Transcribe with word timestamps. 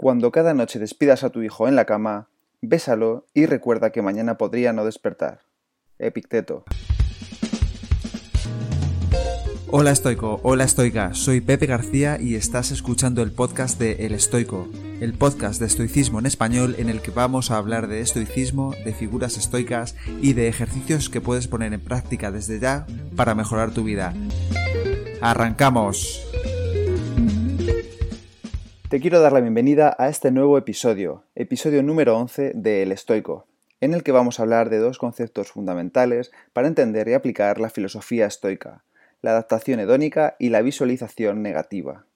Cuando 0.00 0.30
cada 0.30 0.54
noche 0.54 0.78
despidas 0.78 1.24
a 1.24 1.30
tu 1.30 1.42
hijo 1.42 1.66
en 1.66 1.74
la 1.74 1.84
cama, 1.84 2.28
bésalo 2.62 3.26
y 3.34 3.46
recuerda 3.46 3.90
que 3.90 4.00
mañana 4.00 4.38
podría 4.38 4.72
no 4.72 4.84
despertar. 4.84 5.40
Epicteto. 5.98 6.62
Hola 9.66 9.90
estoico, 9.90 10.38
hola 10.44 10.62
estoica, 10.62 11.14
soy 11.14 11.40
Pepe 11.40 11.66
García 11.66 12.16
y 12.20 12.36
estás 12.36 12.70
escuchando 12.70 13.24
el 13.24 13.32
podcast 13.32 13.80
de 13.80 14.06
El 14.06 14.12
Estoico, 14.12 14.68
el 15.00 15.14
podcast 15.14 15.58
de 15.58 15.66
estoicismo 15.66 16.20
en 16.20 16.26
español 16.26 16.76
en 16.78 16.90
el 16.90 17.00
que 17.00 17.10
vamos 17.10 17.50
a 17.50 17.56
hablar 17.56 17.88
de 17.88 17.98
estoicismo, 18.00 18.76
de 18.84 18.94
figuras 18.94 19.36
estoicas 19.36 19.96
y 20.22 20.34
de 20.34 20.46
ejercicios 20.46 21.10
que 21.10 21.20
puedes 21.20 21.48
poner 21.48 21.72
en 21.72 21.80
práctica 21.80 22.30
desde 22.30 22.60
ya 22.60 22.86
para 23.16 23.34
mejorar 23.34 23.72
tu 23.72 23.82
vida. 23.82 24.14
¡Arrancamos! 25.20 26.27
Te 28.88 29.00
quiero 29.00 29.20
dar 29.20 29.34
la 29.34 29.42
bienvenida 29.42 29.94
a 29.98 30.08
este 30.08 30.30
nuevo 30.30 30.56
episodio, 30.56 31.24
episodio 31.34 31.82
número 31.82 32.16
11 32.16 32.52
de 32.54 32.82
El 32.82 32.90
Estoico, 32.90 33.46
en 33.82 33.92
el 33.92 34.02
que 34.02 34.12
vamos 34.12 34.40
a 34.40 34.44
hablar 34.44 34.70
de 34.70 34.78
dos 34.78 34.96
conceptos 34.96 35.52
fundamentales 35.52 36.32
para 36.54 36.68
entender 36.68 37.06
y 37.06 37.12
aplicar 37.12 37.60
la 37.60 37.68
filosofía 37.68 38.24
estoica, 38.24 38.84
la 39.20 39.32
adaptación 39.32 39.78
hedónica 39.80 40.36
y 40.38 40.48
la 40.48 40.62
visualización 40.62 41.42
negativa. 41.42 42.06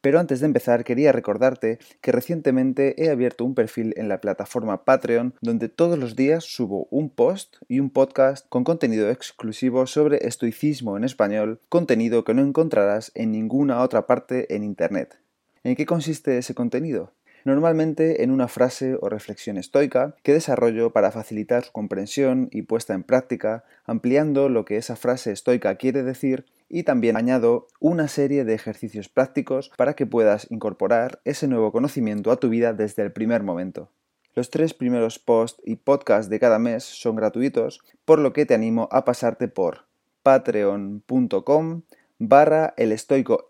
Pero 0.00 0.20
antes 0.20 0.38
de 0.38 0.46
empezar 0.46 0.84
quería 0.84 1.10
recordarte 1.10 1.80
que 2.00 2.12
recientemente 2.12 3.02
he 3.02 3.10
abierto 3.10 3.44
un 3.44 3.56
perfil 3.56 3.92
en 3.96 4.08
la 4.08 4.20
plataforma 4.20 4.84
Patreon 4.84 5.34
donde 5.40 5.68
todos 5.68 5.98
los 5.98 6.14
días 6.14 6.44
subo 6.44 6.86
un 6.92 7.10
post 7.10 7.56
y 7.66 7.80
un 7.80 7.90
podcast 7.90 8.46
con 8.48 8.62
contenido 8.62 9.10
exclusivo 9.10 9.88
sobre 9.88 10.24
estoicismo 10.28 10.96
en 10.96 11.02
español, 11.02 11.58
contenido 11.68 12.22
que 12.22 12.32
no 12.32 12.42
encontrarás 12.42 13.10
en 13.16 13.32
ninguna 13.32 13.82
otra 13.82 14.06
parte 14.06 14.54
en 14.54 14.62
Internet. 14.62 15.21
¿En 15.64 15.76
qué 15.76 15.86
consiste 15.86 16.38
ese 16.38 16.54
contenido? 16.54 17.12
Normalmente 17.44 18.22
en 18.22 18.30
una 18.30 18.46
frase 18.46 18.96
o 19.00 19.08
reflexión 19.08 19.56
estoica 19.56 20.14
que 20.22 20.32
desarrollo 20.32 20.92
para 20.92 21.10
facilitar 21.10 21.64
su 21.64 21.72
comprensión 21.72 22.48
y 22.52 22.62
puesta 22.62 22.94
en 22.94 23.02
práctica, 23.02 23.64
ampliando 23.84 24.48
lo 24.48 24.64
que 24.64 24.76
esa 24.76 24.96
frase 24.96 25.32
estoica 25.32 25.74
quiere 25.76 26.02
decir 26.02 26.46
y 26.68 26.84
también 26.84 27.16
añado 27.16 27.66
una 27.80 28.08
serie 28.08 28.44
de 28.44 28.54
ejercicios 28.54 29.08
prácticos 29.08 29.70
para 29.76 29.94
que 29.94 30.06
puedas 30.06 30.46
incorporar 30.50 31.20
ese 31.24 31.48
nuevo 31.48 31.72
conocimiento 31.72 32.30
a 32.30 32.36
tu 32.36 32.48
vida 32.48 32.72
desde 32.72 33.02
el 33.02 33.12
primer 33.12 33.42
momento. 33.42 33.90
Los 34.34 34.50
tres 34.50 34.72
primeros 34.72 35.18
posts 35.18 35.60
y 35.64 35.76
podcasts 35.76 36.30
de 36.30 36.40
cada 36.40 36.58
mes 36.58 36.84
son 36.84 37.16
gratuitos, 37.16 37.80
por 38.04 38.18
lo 38.18 38.32
que 38.32 38.46
te 38.46 38.54
animo 38.54 38.88
a 38.90 39.04
pasarte 39.04 39.48
por 39.48 39.84
patreon.com 40.22 41.82
barra 42.18 42.72
el 42.76 42.92
estoico 42.92 43.46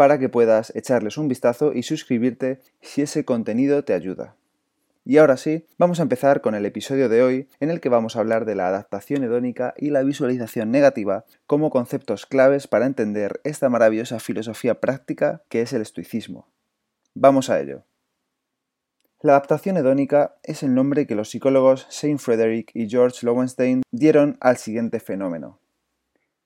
para 0.00 0.18
que 0.18 0.30
puedas 0.30 0.74
echarles 0.74 1.18
un 1.18 1.28
vistazo 1.28 1.74
y 1.74 1.82
suscribirte 1.82 2.62
si 2.80 3.02
ese 3.02 3.26
contenido 3.26 3.84
te 3.84 3.92
ayuda. 3.92 4.34
Y 5.04 5.18
ahora 5.18 5.36
sí, 5.36 5.66
vamos 5.76 6.00
a 6.00 6.04
empezar 6.04 6.40
con 6.40 6.54
el 6.54 6.64
episodio 6.64 7.10
de 7.10 7.22
hoy 7.22 7.50
en 7.60 7.68
el 7.68 7.82
que 7.82 7.90
vamos 7.90 8.16
a 8.16 8.20
hablar 8.20 8.46
de 8.46 8.54
la 8.54 8.68
adaptación 8.68 9.24
hedónica 9.24 9.74
y 9.76 9.90
la 9.90 10.02
visualización 10.02 10.70
negativa 10.70 11.26
como 11.46 11.68
conceptos 11.68 12.24
claves 12.24 12.66
para 12.66 12.86
entender 12.86 13.42
esta 13.44 13.68
maravillosa 13.68 14.20
filosofía 14.20 14.80
práctica 14.80 15.42
que 15.50 15.60
es 15.60 15.74
el 15.74 15.82
estoicismo. 15.82 16.48
Vamos 17.12 17.50
a 17.50 17.60
ello. 17.60 17.84
La 19.20 19.32
adaptación 19.32 19.76
hedónica 19.76 20.36
es 20.42 20.62
el 20.62 20.74
nombre 20.74 21.06
que 21.06 21.14
los 21.14 21.28
psicólogos 21.28 21.86
Saint 21.90 22.20
Frederick 22.20 22.70
y 22.72 22.88
George 22.88 23.26
Lowenstein 23.26 23.82
dieron 23.90 24.38
al 24.40 24.56
siguiente 24.56 24.98
fenómeno. 24.98 25.58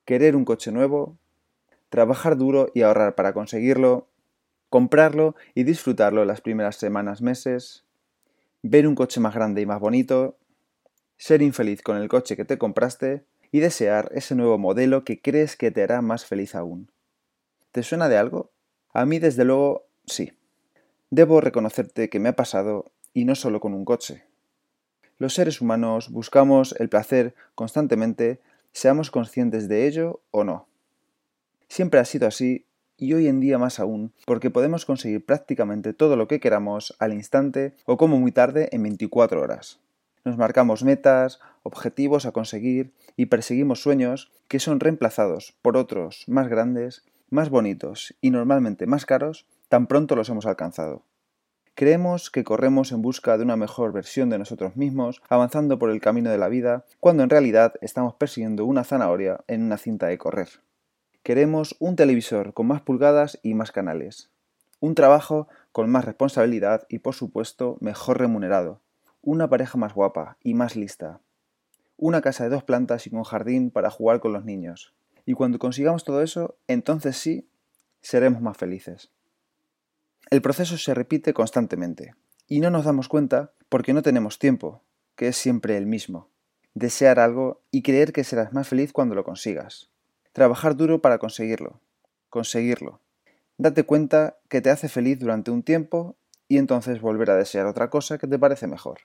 Querer 0.04 0.34
un 0.34 0.44
coche 0.44 0.72
nuevo, 0.72 1.18
trabajar 1.94 2.36
duro 2.36 2.72
y 2.74 2.82
ahorrar 2.82 3.14
para 3.14 3.32
conseguirlo, 3.32 4.08
comprarlo 4.68 5.36
y 5.54 5.62
disfrutarlo 5.62 6.24
las 6.24 6.40
primeras 6.40 6.74
semanas, 6.74 7.22
meses, 7.22 7.84
ver 8.62 8.88
un 8.88 8.96
coche 8.96 9.20
más 9.20 9.32
grande 9.32 9.60
y 9.60 9.66
más 9.66 9.78
bonito, 9.78 10.36
ser 11.16 11.40
infeliz 11.40 11.82
con 11.82 11.96
el 11.96 12.08
coche 12.08 12.34
que 12.34 12.44
te 12.44 12.58
compraste 12.58 13.22
y 13.52 13.60
desear 13.60 14.10
ese 14.12 14.34
nuevo 14.34 14.58
modelo 14.58 15.04
que 15.04 15.22
crees 15.22 15.54
que 15.54 15.70
te 15.70 15.84
hará 15.84 16.02
más 16.02 16.24
feliz 16.24 16.56
aún. 16.56 16.90
¿Te 17.70 17.84
suena 17.84 18.08
de 18.08 18.18
algo? 18.18 18.50
A 18.92 19.06
mí 19.06 19.20
desde 19.20 19.44
luego 19.44 19.86
sí. 20.04 20.32
Debo 21.10 21.40
reconocerte 21.40 22.10
que 22.10 22.18
me 22.18 22.30
ha 22.30 22.34
pasado 22.34 22.90
y 23.12 23.24
no 23.24 23.36
solo 23.36 23.60
con 23.60 23.72
un 23.72 23.84
coche. 23.84 24.24
Los 25.18 25.34
seres 25.34 25.60
humanos 25.60 26.10
buscamos 26.10 26.74
el 26.80 26.88
placer 26.88 27.36
constantemente, 27.54 28.40
seamos 28.72 29.12
conscientes 29.12 29.68
de 29.68 29.86
ello 29.86 30.22
o 30.32 30.42
no. 30.42 30.66
Siempre 31.68 32.00
ha 32.00 32.04
sido 32.04 32.26
así 32.26 32.66
y 32.96 33.14
hoy 33.14 33.26
en 33.26 33.40
día 33.40 33.58
más 33.58 33.80
aún, 33.80 34.12
porque 34.26 34.50
podemos 34.50 34.84
conseguir 34.84 35.24
prácticamente 35.24 35.92
todo 35.92 36.16
lo 36.16 36.28
que 36.28 36.40
queramos 36.40 36.94
al 36.98 37.12
instante 37.12 37.74
o 37.86 37.96
como 37.96 38.18
muy 38.18 38.32
tarde 38.32 38.68
en 38.72 38.82
24 38.82 39.40
horas. 39.40 39.80
Nos 40.24 40.38
marcamos 40.38 40.84
metas, 40.84 41.40
objetivos 41.62 42.24
a 42.24 42.32
conseguir 42.32 42.94
y 43.16 43.26
perseguimos 43.26 43.82
sueños 43.82 44.32
que 44.48 44.58
son 44.58 44.80
reemplazados 44.80 45.54
por 45.60 45.76
otros 45.76 46.24
más 46.28 46.48
grandes, 46.48 47.04
más 47.28 47.50
bonitos 47.50 48.14
y 48.20 48.30
normalmente 48.30 48.86
más 48.86 49.06
caros 49.06 49.46
tan 49.68 49.86
pronto 49.86 50.16
los 50.16 50.28
hemos 50.28 50.46
alcanzado. 50.46 51.02
Creemos 51.74 52.30
que 52.30 52.44
corremos 52.44 52.92
en 52.92 53.02
busca 53.02 53.36
de 53.36 53.42
una 53.42 53.56
mejor 53.56 53.92
versión 53.92 54.30
de 54.30 54.38
nosotros 54.38 54.76
mismos, 54.76 55.20
avanzando 55.28 55.76
por 55.76 55.90
el 55.90 56.00
camino 56.00 56.30
de 56.30 56.38
la 56.38 56.48
vida, 56.48 56.84
cuando 57.00 57.24
en 57.24 57.30
realidad 57.30 57.74
estamos 57.80 58.14
persiguiendo 58.14 58.64
una 58.64 58.84
zanahoria 58.84 59.40
en 59.48 59.64
una 59.64 59.76
cinta 59.76 60.06
de 60.06 60.16
correr. 60.16 60.48
Queremos 61.24 61.74
un 61.78 61.96
televisor 61.96 62.52
con 62.52 62.66
más 62.66 62.82
pulgadas 62.82 63.40
y 63.42 63.54
más 63.54 63.72
canales. 63.72 64.28
Un 64.78 64.94
trabajo 64.94 65.48
con 65.72 65.88
más 65.88 66.04
responsabilidad 66.04 66.84
y 66.90 66.98
por 66.98 67.14
supuesto 67.14 67.78
mejor 67.80 68.18
remunerado. 68.18 68.82
Una 69.22 69.48
pareja 69.48 69.78
más 69.78 69.94
guapa 69.94 70.36
y 70.42 70.52
más 70.52 70.76
lista. 70.76 71.20
Una 71.96 72.20
casa 72.20 72.44
de 72.44 72.50
dos 72.50 72.62
plantas 72.62 73.06
y 73.06 73.10
con 73.10 73.22
jardín 73.22 73.70
para 73.70 73.88
jugar 73.88 74.20
con 74.20 74.34
los 74.34 74.44
niños. 74.44 74.92
Y 75.24 75.32
cuando 75.32 75.58
consigamos 75.58 76.04
todo 76.04 76.20
eso, 76.20 76.56
entonces 76.68 77.16
sí, 77.16 77.48
seremos 78.02 78.42
más 78.42 78.58
felices. 78.58 79.10
El 80.28 80.42
proceso 80.42 80.76
se 80.76 80.92
repite 80.92 81.32
constantemente 81.32 82.14
y 82.48 82.60
no 82.60 82.68
nos 82.68 82.84
damos 82.84 83.08
cuenta 83.08 83.52
porque 83.70 83.94
no 83.94 84.02
tenemos 84.02 84.38
tiempo, 84.38 84.82
que 85.16 85.28
es 85.28 85.38
siempre 85.38 85.78
el 85.78 85.86
mismo. 85.86 86.28
Desear 86.74 87.18
algo 87.18 87.62
y 87.70 87.80
creer 87.80 88.12
que 88.12 88.24
serás 88.24 88.52
más 88.52 88.68
feliz 88.68 88.92
cuando 88.92 89.14
lo 89.14 89.24
consigas. 89.24 89.88
Trabajar 90.34 90.74
duro 90.74 91.00
para 91.00 91.18
conseguirlo. 91.18 91.80
Conseguirlo. 92.28 92.98
Date 93.56 93.84
cuenta 93.84 94.36
que 94.48 94.60
te 94.60 94.70
hace 94.70 94.88
feliz 94.88 95.20
durante 95.20 95.52
un 95.52 95.62
tiempo 95.62 96.16
y 96.48 96.58
entonces 96.58 97.00
volver 97.00 97.30
a 97.30 97.36
desear 97.36 97.66
otra 97.66 97.88
cosa 97.88 98.18
que 98.18 98.26
te 98.26 98.36
parece 98.36 98.66
mejor. 98.66 99.02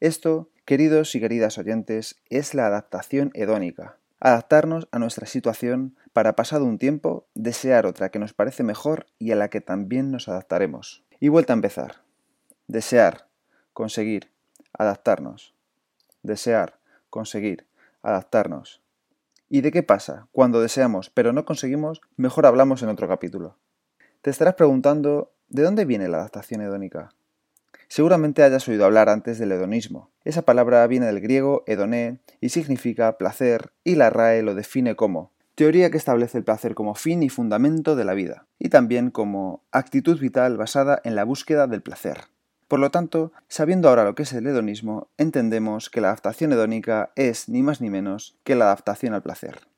Esto, 0.00 0.50
queridos 0.64 1.14
y 1.14 1.20
queridas 1.20 1.56
oyentes, 1.58 2.20
es 2.30 2.52
la 2.52 2.66
adaptación 2.66 3.30
hedónica. 3.34 3.98
Adaptarnos 4.18 4.88
a 4.90 4.98
nuestra 4.98 5.28
situación 5.28 5.94
para 6.12 6.34
pasado 6.34 6.64
un 6.64 6.78
tiempo 6.78 7.28
desear 7.34 7.86
otra 7.86 8.08
que 8.08 8.18
nos 8.18 8.32
parece 8.32 8.64
mejor 8.64 9.06
y 9.20 9.30
a 9.30 9.36
la 9.36 9.50
que 9.50 9.60
también 9.60 10.10
nos 10.10 10.28
adaptaremos. 10.28 11.04
Y 11.20 11.28
vuelta 11.28 11.52
a 11.52 11.54
empezar. 11.54 12.02
Desear, 12.66 13.28
conseguir, 13.72 14.32
adaptarnos. 14.72 15.54
Desear, 16.24 16.80
conseguir, 17.08 17.68
adaptarnos. 18.02 18.82
¿Y 19.48 19.60
de 19.60 19.70
qué 19.70 19.82
pasa? 19.82 20.26
Cuando 20.32 20.60
deseamos 20.60 21.10
pero 21.10 21.32
no 21.32 21.44
conseguimos, 21.44 22.00
mejor 22.16 22.46
hablamos 22.46 22.82
en 22.82 22.88
otro 22.88 23.06
capítulo. 23.08 23.58
Te 24.22 24.30
estarás 24.30 24.54
preguntando, 24.54 25.32
¿de 25.48 25.62
dónde 25.62 25.84
viene 25.84 26.08
la 26.08 26.18
adaptación 26.18 26.62
hedónica? 26.62 27.10
Seguramente 27.88 28.42
hayas 28.42 28.66
oído 28.66 28.84
hablar 28.84 29.08
antes 29.08 29.38
del 29.38 29.52
hedonismo. 29.52 30.10
Esa 30.24 30.42
palabra 30.42 30.84
viene 30.88 31.06
del 31.06 31.20
griego 31.20 31.62
hedoné 31.66 32.18
y 32.40 32.48
significa 32.48 33.16
placer 33.18 33.72
y 33.84 33.94
la 33.94 34.10
RAE 34.10 34.42
lo 34.42 34.56
define 34.56 34.96
como 34.96 35.32
teoría 35.54 35.90
que 35.90 35.96
establece 35.96 36.38
el 36.38 36.44
placer 36.44 36.74
como 36.74 36.94
fin 36.94 37.22
y 37.22 37.30
fundamento 37.30 37.96
de 37.96 38.04
la 38.04 38.14
vida, 38.14 38.46
y 38.58 38.68
también 38.68 39.10
como 39.10 39.64
actitud 39.72 40.20
vital 40.20 40.56
basada 40.58 41.00
en 41.02 41.16
la 41.16 41.24
búsqueda 41.24 41.66
del 41.66 41.82
placer. 41.82 42.24
Por 42.68 42.80
lo 42.80 42.90
tanto, 42.90 43.32
sabiendo 43.46 43.88
ahora 43.88 44.04
lo 44.04 44.16
que 44.16 44.24
es 44.24 44.32
el 44.32 44.46
hedonismo, 44.46 45.08
entendemos 45.18 45.88
que 45.88 46.00
la 46.00 46.08
adaptación 46.08 46.52
hedónica 46.52 47.12
es 47.14 47.48
ni 47.48 47.62
más 47.62 47.80
ni 47.80 47.90
menos 47.90 48.36
que 48.42 48.56
la 48.56 48.64
adaptación 48.66 49.14
al 49.14 49.22
placer. 49.22 49.68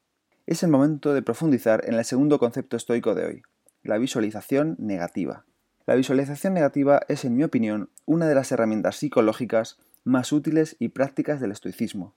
Es 0.47 0.63
el 0.63 0.71
momento 0.71 1.13
de 1.13 1.21
profundizar 1.21 1.85
en 1.87 1.95
el 1.95 2.05
segundo 2.07 2.39
concepto 2.39 2.79
estoico 2.79 3.15
de 3.15 3.27
hoy, 3.27 3.43
la 3.83 3.99
visualización 3.99 4.75
negativa. 4.79 5.45
La 5.85 5.97
visualización 5.97 6.55
negativa 6.55 7.03
es, 7.09 7.27
en 7.27 7.37
mi 7.37 7.45
opinión, 7.45 7.91
una 8.07 8.27
de 8.27 8.35
las 8.35 8.53
herramientas 8.53 8.97
psicológicas 8.97 9.79
más 10.05 10.33
útiles 10.33 10.77
y 10.79 10.89
prácticas 10.89 11.41
del 11.41 11.53
estoicismo. 11.53 12.15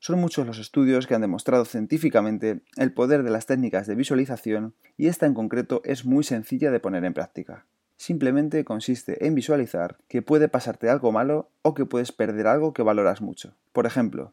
Son 0.00 0.18
muchos 0.20 0.46
los 0.46 0.58
estudios 0.58 1.06
que 1.06 1.14
han 1.14 1.22
demostrado 1.22 1.64
científicamente 1.64 2.60
el 2.76 2.92
poder 2.92 3.22
de 3.22 3.30
las 3.30 3.46
técnicas 3.46 3.86
de 3.86 3.94
visualización 3.94 4.74
y 4.98 5.08
esta 5.08 5.24
en 5.24 5.32
concreto 5.32 5.80
es 5.84 6.04
muy 6.04 6.24
sencilla 6.24 6.70
de 6.70 6.80
poner 6.80 7.04
en 7.06 7.14
práctica 7.14 7.66
simplemente 8.00 8.64
consiste 8.64 9.26
en 9.26 9.34
visualizar 9.34 9.98
que 10.08 10.22
puede 10.22 10.48
pasarte 10.48 10.88
algo 10.88 11.12
malo 11.12 11.50
o 11.60 11.74
que 11.74 11.84
puedes 11.84 12.12
perder 12.12 12.46
algo 12.46 12.72
que 12.72 12.82
valoras 12.82 13.20
mucho. 13.20 13.54
Por 13.74 13.84
ejemplo, 13.84 14.32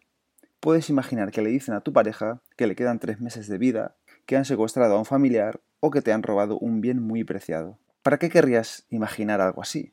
puedes 0.61 0.89
imaginar 0.89 1.31
que 1.31 1.41
le 1.41 1.49
dicen 1.49 1.75
a 1.75 1.81
tu 1.81 1.91
pareja 1.91 2.39
que 2.55 2.65
le 2.65 2.77
quedan 2.77 2.99
tres 2.99 3.19
meses 3.19 3.49
de 3.49 3.57
vida, 3.57 3.95
que 4.25 4.37
han 4.37 4.45
secuestrado 4.45 4.95
a 4.95 4.99
un 4.99 5.03
familiar 5.03 5.59
o 5.81 5.91
que 5.91 6.01
te 6.01 6.13
han 6.13 6.23
robado 6.23 6.57
un 6.57 6.79
bien 6.79 7.01
muy 7.01 7.25
preciado. 7.25 7.77
¿Para 8.03 8.17
qué 8.17 8.29
querrías 8.29 8.85
imaginar 8.89 9.41
algo 9.41 9.61
así? 9.61 9.91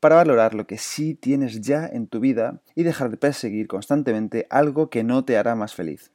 para 0.00 0.16
valorar 0.16 0.52
lo 0.52 0.66
que 0.66 0.76
sí 0.76 1.14
tienes 1.14 1.62
ya 1.62 1.86
en 1.86 2.08
tu 2.08 2.20
vida 2.20 2.60
y 2.74 2.82
dejar 2.82 3.08
de 3.08 3.16
perseguir 3.16 3.68
constantemente 3.68 4.46
algo 4.50 4.90
que 4.90 5.02
no 5.02 5.24
te 5.24 5.38
hará 5.38 5.54
más 5.54 5.74
feliz. 5.74 6.12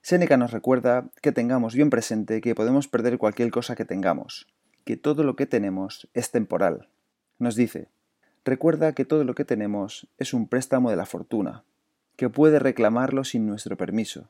Séneca 0.00 0.38
nos 0.38 0.52
recuerda 0.52 1.10
que 1.20 1.30
tengamos 1.30 1.74
bien 1.74 1.90
presente 1.90 2.40
que 2.40 2.54
podemos 2.54 2.88
perder 2.88 3.18
cualquier 3.18 3.50
cosa 3.50 3.76
que 3.76 3.84
tengamos, 3.84 4.46
que 4.90 4.96
todo 4.96 5.22
lo 5.22 5.36
que 5.36 5.46
tenemos 5.46 6.08
es 6.14 6.32
temporal. 6.32 6.88
Nos 7.38 7.54
dice, 7.54 7.86
recuerda 8.44 8.92
que 8.92 9.04
todo 9.04 9.22
lo 9.22 9.36
que 9.36 9.44
tenemos 9.44 10.08
es 10.18 10.34
un 10.34 10.48
préstamo 10.48 10.90
de 10.90 10.96
la 10.96 11.06
fortuna, 11.06 11.62
que 12.16 12.28
puede 12.28 12.58
reclamarlo 12.58 13.22
sin 13.22 13.46
nuestro 13.46 13.76
permiso, 13.76 14.26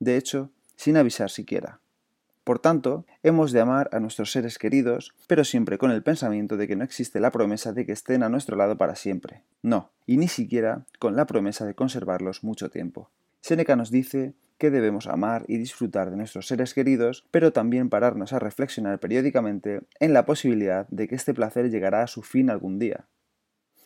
de 0.00 0.16
hecho, 0.16 0.50
sin 0.74 0.96
avisar 0.96 1.30
siquiera. 1.30 1.78
Por 2.42 2.58
tanto, 2.58 3.04
hemos 3.22 3.52
de 3.52 3.60
amar 3.60 3.90
a 3.92 4.00
nuestros 4.00 4.32
seres 4.32 4.58
queridos, 4.58 5.14
pero 5.28 5.44
siempre 5.44 5.78
con 5.78 5.92
el 5.92 6.02
pensamiento 6.02 6.56
de 6.56 6.66
que 6.66 6.74
no 6.74 6.82
existe 6.82 7.20
la 7.20 7.30
promesa 7.30 7.72
de 7.72 7.86
que 7.86 7.92
estén 7.92 8.24
a 8.24 8.28
nuestro 8.28 8.56
lado 8.56 8.76
para 8.76 8.96
siempre. 8.96 9.44
No, 9.62 9.92
y 10.04 10.16
ni 10.16 10.26
siquiera 10.26 10.84
con 10.98 11.14
la 11.14 11.26
promesa 11.26 11.64
de 11.64 11.76
conservarlos 11.76 12.42
mucho 12.42 12.70
tiempo. 12.70 13.08
Séneca 13.42 13.74
nos 13.74 13.90
dice 13.90 14.34
que 14.56 14.70
debemos 14.70 15.08
amar 15.08 15.44
y 15.48 15.58
disfrutar 15.58 16.10
de 16.10 16.16
nuestros 16.16 16.46
seres 16.46 16.74
queridos, 16.74 17.26
pero 17.32 17.52
también 17.52 17.90
pararnos 17.90 18.32
a 18.32 18.38
reflexionar 18.38 19.00
periódicamente 19.00 19.80
en 19.98 20.12
la 20.12 20.24
posibilidad 20.24 20.86
de 20.90 21.08
que 21.08 21.16
este 21.16 21.34
placer 21.34 21.68
llegará 21.68 22.02
a 22.02 22.06
su 22.06 22.22
fin 22.22 22.50
algún 22.50 22.78
día. 22.78 23.06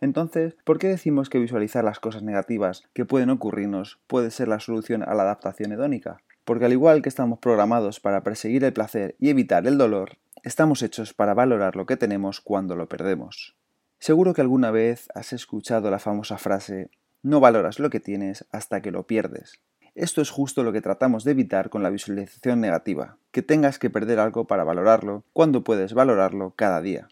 Entonces, 0.02 0.54
¿por 0.64 0.78
qué 0.78 0.88
decimos 0.88 1.30
que 1.30 1.38
visualizar 1.38 1.82
las 1.82 2.00
cosas 2.00 2.22
negativas 2.22 2.82
que 2.92 3.06
pueden 3.06 3.30
ocurrirnos 3.30 3.98
puede 4.06 4.30
ser 4.30 4.48
la 4.48 4.60
solución 4.60 5.02
a 5.02 5.14
la 5.14 5.22
adaptación 5.22 5.72
hedónica? 5.72 6.18
Porque 6.44 6.66
al 6.66 6.72
igual 6.72 7.00
que 7.00 7.08
estamos 7.08 7.38
programados 7.38 7.98
para 7.98 8.22
perseguir 8.22 8.62
el 8.64 8.74
placer 8.74 9.16
y 9.18 9.30
evitar 9.30 9.66
el 9.66 9.78
dolor, 9.78 10.18
estamos 10.42 10.82
hechos 10.82 11.14
para 11.14 11.32
valorar 11.32 11.76
lo 11.76 11.86
que 11.86 11.96
tenemos 11.96 12.42
cuando 12.42 12.76
lo 12.76 12.90
perdemos. 12.90 13.56
Seguro 13.98 14.34
que 14.34 14.42
alguna 14.42 14.70
vez 14.70 15.08
has 15.14 15.32
escuchado 15.32 15.90
la 15.90 15.98
famosa 15.98 16.36
frase 16.36 16.90
no 17.26 17.40
valoras 17.40 17.80
lo 17.80 17.90
que 17.90 17.98
tienes 17.98 18.46
hasta 18.52 18.80
que 18.80 18.92
lo 18.92 19.08
pierdes. 19.08 19.60
Esto 19.96 20.22
es 20.22 20.30
justo 20.30 20.62
lo 20.62 20.72
que 20.72 20.80
tratamos 20.80 21.24
de 21.24 21.32
evitar 21.32 21.70
con 21.70 21.82
la 21.82 21.90
visualización 21.90 22.60
negativa, 22.60 23.18
que 23.32 23.42
tengas 23.42 23.80
que 23.80 23.90
perder 23.90 24.20
algo 24.20 24.46
para 24.46 24.62
valorarlo 24.62 25.24
cuando 25.32 25.64
puedes 25.64 25.92
valorarlo 25.92 26.52
cada 26.54 26.80
día. 26.80 27.08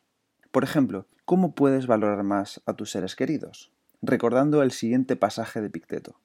Por 0.52 0.62
ejemplo, 0.62 1.08
¿cómo 1.24 1.56
puedes 1.56 1.88
valorar 1.88 2.22
más 2.22 2.62
a 2.64 2.74
tus 2.74 2.92
seres 2.92 3.16
queridos? 3.16 3.72
Recordando 4.02 4.62
el 4.62 4.70
siguiente 4.70 5.16
pasaje 5.16 5.60
de 5.60 5.68
Picteto. 5.68 6.20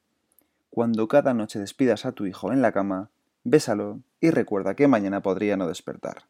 Cuando 0.69 1.07
cada 1.07 1.33
noche 1.33 1.57
despidas 1.57 2.06
a 2.06 2.12
tu 2.12 2.27
hijo 2.27 2.53
en 2.53 2.62
la 2.62 2.71
cama, 2.71 3.09
bésalo 3.44 4.01
y 4.19 4.30
recuerda 4.30 4.75
que 4.75 4.88
mañana 4.88 5.24
podría 5.24 5.57
no 5.57 5.68
despertar. 5.68 6.25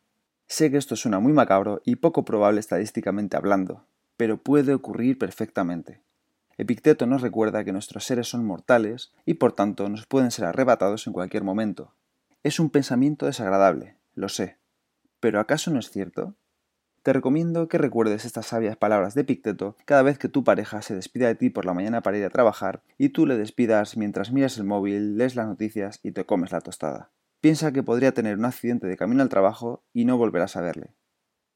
Sé 0.48 0.72
que 0.72 0.78
esto 0.78 0.96
suena 0.96 1.20
muy 1.20 1.34
macabro 1.34 1.82
y 1.84 1.98
poco 1.98 2.24
probable 2.24 2.62
estadísticamente 2.62 3.36
hablando, 3.36 3.84
pero 4.16 4.42
puede 4.42 4.74
ocurrir 4.74 5.18
perfectamente. 5.18 6.02
Epicteto 6.60 7.06
nos 7.08 7.22
recuerda 7.22 7.64
que 7.64 7.72
nuestros 7.72 8.04
seres 8.04 8.28
son 8.28 8.46
mortales 8.46 9.14
y 9.26 9.36
por 9.36 9.54
tanto 9.54 9.88
nos 9.88 10.06
pueden 10.06 10.30
ser 10.30 10.44
arrebatados 10.44 11.08
en 11.08 11.14
cualquier 11.14 11.42
momento. 11.42 11.96
Es 12.44 12.60
un 12.60 12.70
pensamiento 12.70 13.28
desagradable, 13.28 13.96
lo 14.14 14.28
sé. 14.28 14.58
¿Pero 15.22 15.40
acaso 15.40 15.72
no 15.72 15.80
es 15.80 15.90
cierto? 15.90 16.36
Te 17.02 17.14
recomiendo 17.14 17.70
que 17.70 17.78
recuerdes 17.78 18.26
estas 18.26 18.48
sabias 18.48 18.76
palabras 18.76 19.16
de 19.16 19.22
Epicteto 19.22 19.78
cada 19.86 20.02
vez 20.02 20.18
que 20.18 20.28
tu 20.28 20.44
pareja 20.44 20.82
se 20.82 20.96
despida 20.96 21.28
de 21.28 21.36
ti 21.36 21.50
por 21.50 21.64
la 21.64 21.74
mañana 21.74 22.02
para 22.02 22.18
ir 22.18 22.26
a 22.26 22.30
trabajar 22.30 22.84
y 22.98 23.08
tú 23.10 23.26
le 23.26 23.38
despidas 23.38 23.96
mientras 23.96 24.34
miras 24.34 24.58
el 24.58 24.66
móvil, 24.66 25.18
lees 25.18 25.38
las 25.38 25.48
noticias 25.48 26.02
y 26.04 26.12
te 26.12 26.26
comes 26.26 26.52
la 26.52 26.60
tostada. 26.60 27.10
Piensa 27.40 27.72
que 27.72 27.84
podría 27.84 28.14
tener 28.14 28.38
un 28.38 28.44
accidente 28.44 28.86
de 28.86 28.98
camino 28.98 29.24
al 29.24 29.30
trabajo 29.30 29.86
y 29.94 30.04
no 30.04 30.18
volverás 30.18 30.58
a 30.58 30.62
verle. 30.62 30.94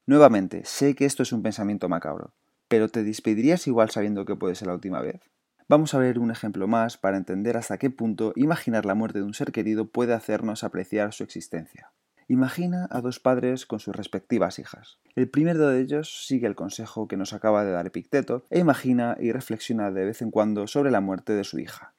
Nuevamente, 0.06 0.64
sé 0.64 0.94
que 0.94 1.04
esto 1.04 1.22
es 1.22 1.32
un 1.34 1.42
pensamiento 1.42 1.90
macabro, 1.90 2.32
pero 2.68 2.88
¿te 2.88 3.02
despedirías 3.02 3.66
igual 3.66 3.90
sabiendo 3.90 4.24
que 4.24 4.36
puede 4.36 4.54
ser 4.54 4.68
la 4.68 4.74
última 4.74 5.00
vez? 5.00 5.20
Vamos 5.68 5.94
a 5.94 5.98
ver 5.98 6.18
un 6.18 6.30
ejemplo 6.30 6.66
más 6.68 6.98
para 6.98 7.16
entender 7.16 7.56
hasta 7.56 7.78
qué 7.78 7.88
punto 7.88 8.32
imaginar 8.36 8.84
la 8.84 8.94
muerte 8.94 9.20
de 9.20 9.24
un 9.24 9.34
ser 9.34 9.50
querido 9.50 9.88
puede 9.88 10.12
hacernos 10.12 10.62
apreciar 10.62 11.12
su 11.14 11.24
existencia. 11.24 11.92
Imagina 12.28 12.86
a 12.90 13.00
dos 13.00 13.20
padres 13.20 13.66
con 13.66 13.80
sus 13.80 13.94
respectivas 13.94 14.58
hijas. 14.58 14.98
El 15.14 15.28
primero 15.28 15.68
de 15.68 15.80
ellos 15.80 16.26
sigue 16.26 16.46
el 16.46 16.54
consejo 16.54 17.06
que 17.06 17.16
nos 17.16 17.32
acaba 17.32 17.64
de 17.64 17.72
dar 17.72 17.86
Epicteto 17.86 18.44
e 18.50 18.58
imagina 18.58 19.16
y 19.20 19.32
reflexiona 19.32 19.90
de 19.90 20.04
vez 20.04 20.22
en 20.22 20.30
cuando 20.30 20.66
sobre 20.66 20.90
la 20.90 21.00
muerte 21.00 21.34
de 21.34 21.44
su 21.44 21.58
hija. 21.58 21.94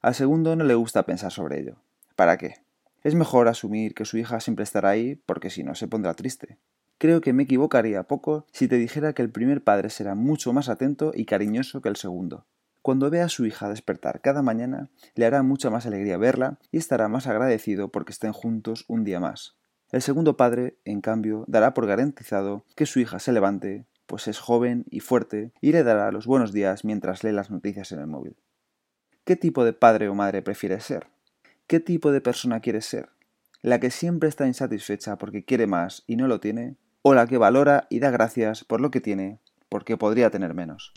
Al 0.00 0.14
segundo 0.14 0.56
no 0.56 0.64
le 0.64 0.74
gusta 0.74 1.04
pensar 1.04 1.30
sobre 1.30 1.60
ello. 1.60 1.76
¿Para 2.16 2.38
qué? 2.38 2.54
Es 3.02 3.14
mejor 3.14 3.48
asumir 3.48 3.94
que 3.94 4.04
su 4.04 4.16
hija 4.16 4.40
siempre 4.40 4.62
estará 4.62 4.90
ahí 4.90 5.16
porque 5.26 5.50
si 5.50 5.62
no 5.62 5.74
se 5.74 5.88
pondrá 5.88 6.14
triste. 6.14 6.58
Creo 7.00 7.22
que 7.22 7.32
me 7.32 7.44
equivocaría 7.44 8.02
poco 8.02 8.44
si 8.52 8.68
te 8.68 8.76
dijera 8.76 9.14
que 9.14 9.22
el 9.22 9.30
primer 9.30 9.64
padre 9.64 9.88
será 9.88 10.14
mucho 10.14 10.52
más 10.52 10.68
atento 10.68 11.12
y 11.14 11.24
cariñoso 11.24 11.80
que 11.80 11.88
el 11.88 11.96
segundo. 11.96 12.44
Cuando 12.82 13.08
vea 13.08 13.24
a 13.24 13.30
su 13.30 13.46
hija 13.46 13.70
despertar 13.70 14.20
cada 14.20 14.42
mañana, 14.42 14.90
le 15.14 15.24
hará 15.24 15.42
mucha 15.42 15.70
más 15.70 15.86
alegría 15.86 16.18
verla 16.18 16.58
y 16.70 16.76
estará 16.76 17.08
más 17.08 17.26
agradecido 17.26 17.88
porque 17.88 18.12
estén 18.12 18.34
juntos 18.34 18.84
un 18.86 19.04
día 19.04 19.18
más. 19.18 19.56
El 19.90 20.02
segundo 20.02 20.36
padre, 20.36 20.76
en 20.84 21.00
cambio, 21.00 21.46
dará 21.48 21.72
por 21.72 21.86
garantizado 21.86 22.66
que 22.76 22.84
su 22.84 23.00
hija 23.00 23.18
se 23.18 23.32
levante, 23.32 23.86
pues 24.04 24.28
es 24.28 24.38
joven 24.38 24.84
y 24.90 25.00
fuerte, 25.00 25.52
y 25.62 25.72
le 25.72 25.82
dará 25.84 26.12
los 26.12 26.26
buenos 26.26 26.52
días 26.52 26.84
mientras 26.84 27.24
lee 27.24 27.32
las 27.32 27.50
noticias 27.50 27.92
en 27.92 28.00
el 28.00 28.08
móvil. 28.08 28.36
¿Qué 29.24 29.36
tipo 29.36 29.64
de 29.64 29.72
padre 29.72 30.10
o 30.10 30.14
madre 30.14 30.42
prefieres 30.42 30.84
ser? 30.84 31.06
¿Qué 31.66 31.80
tipo 31.80 32.12
de 32.12 32.20
persona 32.20 32.60
quieres 32.60 32.84
ser? 32.84 33.08
¿La 33.62 33.80
que 33.80 33.90
siempre 33.90 34.28
está 34.28 34.46
insatisfecha 34.46 35.16
porque 35.16 35.46
quiere 35.46 35.66
más 35.66 36.04
y 36.06 36.16
no 36.16 36.28
lo 36.28 36.40
tiene? 36.40 36.76
O 37.02 37.14
la 37.14 37.26
que 37.26 37.38
valora 37.38 37.86
y 37.90 38.00
da 38.00 38.10
gracias 38.10 38.64
por 38.64 38.80
lo 38.80 38.90
que 38.90 39.00
tiene, 39.00 39.40
porque 39.68 39.96
podría 39.96 40.30
tener 40.30 40.54
menos. 40.54 40.92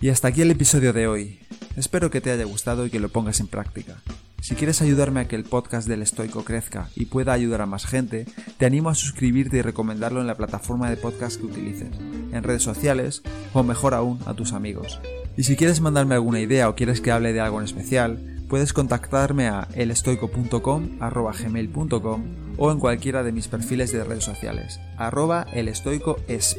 Y 0.00 0.10
hasta 0.10 0.28
aquí 0.28 0.42
el 0.42 0.50
episodio 0.50 0.92
de 0.92 1.08
hoy. 1.08 1.40
Espero 1.76 2.10
que 2.10 2.20
te 2.20 2.30
haya 2.30 2.44
gustado 2.44 2.86
y 2.86 2.90
que 2.90 3.00
lo 3.00 3.08
pongas 3.08 3.40
en 3.40 3.48
práctica. 3.48 3.96
Si 4.40 4.54
quieres 4.54 4.80
ayudarme 4.80 5.20
a 5.20 5.28
que 5.28 5.34
el 5.34 5.44
podcast 5.44 5.88
del 5.88 6.02
estoico 6.02 6.44
crezca 6.44 6.88
y 6.94 7.06
pueda 7.06 7.32
ayudar 7.32 7.62
a 7.62 7.66
más 7.66 7.84
gente, 7.84 8.26
te 8.58 8.66
animo 8.66 8.90
a 8.90 8.94
suscribirte 8.94 9.56
y 9.56 9.62
recomendarlo 9.62 10.20
en 10.20 10.28
la 10.28 10.36
plataforma 10.36 10.88
de 10.88 10.96
podcast 10.96 11.40
que 11.40 11.46
utilices, 11.46 11.90
en 12.32 12.42
redes 12.44 12.62
sociales 12.62 13.22
o 13.52 13.64
mejor 13.64 13.92
aún 13.94 14.20
a 14.24 14.34
tus 14.34 14.52
amigos. 14.52 15.00
Y 15.36 15.42
si 15.42 15.56
quieres 15.56 15.80
mandarme 15.80 16.14
alguna 16.14 16.40
idea 16.40 16.68
o 16.68 16.76
quieres 16.76 17.00
que 17.00 17.10
hable 17.10 17.32
de 17.32 17.40
algo 17.40 17.58
en 17.58 17.64
especial, 17.64 18.35
puedes 18.48 18.72
contactarme 18.72 19.48
a 19.48 19.68
elestoico.com.gmail.com 19.74 22.22
o 22.58 22.72
en 22.72 22.78
cualquiera 22.78 23.22
de 23.22 23.32
mis 23.32 23.48
perfiles 23.48 23.92
de 23.92 24.02
redes 24.04 24.24
sociales, 24.24 24.80
arroba 24.96 25.46
elestoicoesp. 25.52 26.58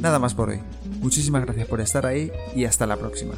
Nada 0.00 0.18
más 0.18 0.34
por 0.34 0.50
hoy. 0.50 0.60
Muchísimas 1.00 1.44
gracias 1.44 1.66
por 1.66 1.80
estar 1.80 2.04
ahí 2.06 2.30
y 2.54 2.66
hasta 2.66 2.86
la 2.86 2.96
próxima. 2.96 3.34